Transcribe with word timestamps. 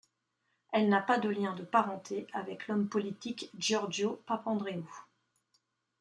Elle 0.73 0.89
n'a 0.89 0.99
pas 0.99 1.19
de 1.19 1.29
lien 1.29 1.53
de 1.53 1.61
parenté 1.63 2.25
avec 2.33 2.67
l'homme 2.67 2.89
politique 2.89 3.51
Giórgos 3.59 4.23
Papandréou. 4.25 4.91